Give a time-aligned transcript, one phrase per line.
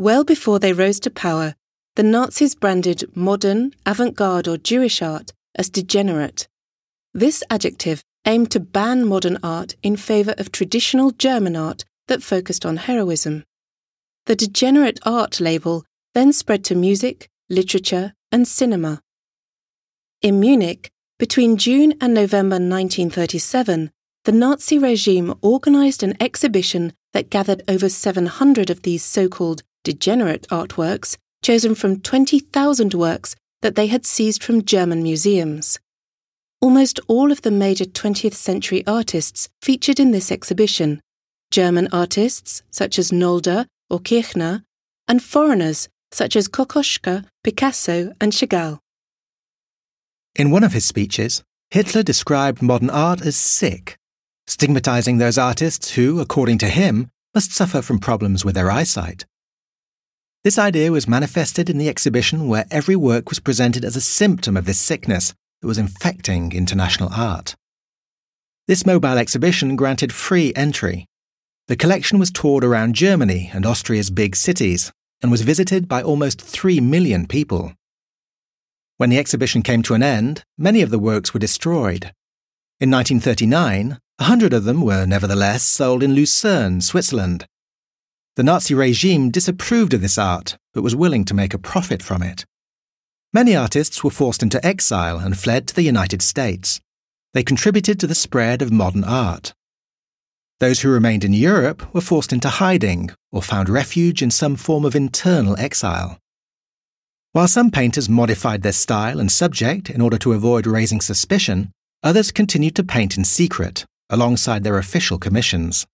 [0.00, 1.56] Well before they rose to power,
[1.94, 6.48] the Nazis branded modern, avant garde, or Jewish art as degenerate.
[7.12, 12.64] This adjective aimed to ban modern art in favour of traditional German art that focused
[12.64, 13.44] on heroism.
[14.24, 15.84] The degenerate art label
[16.14, 19.02] then spread to music, literature, and cinema.
[20.22, 23.90] In Munich, between June and November 1937,
[24.24, 30.46] the Nazi regime organised an exhibition that gathered over 700 of these so called degenerate
[30.48, 35.78] artworks chosen from 20,000 works that they had seized from German museums.
[36.60, 41.00] Almost all of the major 20th century artists featured in this exhibition
[41.50, 44.62] German artists such as Nolde or Kirchner,
[45.08, 48.78] and foreigners such as Kokoschka, Picasso, and Chagall.
[50.36, 53.96] In one of his speeches, Hitler described modern art as sick,
[54.46, 59.24] stigmatizing those artists who, according to him, must suffer from problems with their eyesight.
[60.42, 64.56] This idea was manifested in the exhibition where every work was presented as a symptom
[64.56, 67.56] of this sickness that was infecting international art.
[68.66, 71.04] This mobile exhibition granted free entry.
[71.68, 76.40] The collection was toured around Germany and Austria's big cities and was visited by almost
[76.40, 77.74] 3 million people.
[78.96, 82.14] When the exhibition came to an end, many of the works were destroyed.
[82.80, 87.44] In 1939, a hundred of them were nevertheless sold in Lucerne, Switzerland,
[88.40, 92.22] the Nazi regime disapproved of this art, but was willing to make a profit from
[92.22, 92.46] it.
[93.34, 96.80] Many artists were forced into exile and fled to the United States.
[97.34, 99.52] They contributed to the spread of modern art.
[100.58, 104.86] Those who remained in Europe were forced into hiding or found refuge in some form
[104.86, 106.16] of internal exile.
[107.32, 112.32] While some painters modified their style and subject in order to avoid raising suspicion, others
[112.32, 115.86] continued to paint in secret, alongside their official commissions.